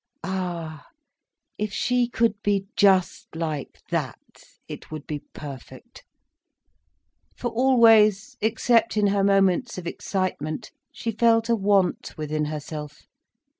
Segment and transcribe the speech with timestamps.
[0.23, 0.87] Ah,
[1.59, 4.17] if she could be just like that,
[4.67, 6.01] it would be perfect.
[7.37, 13.03] For always, except in her moments of excitement, she felt a want within herself.